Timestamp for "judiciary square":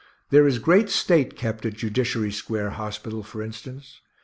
1.75-2.71